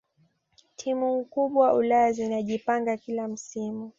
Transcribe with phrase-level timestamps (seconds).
[0.75, 3.89] timu kubwa ulaya zinajipanga kila msimu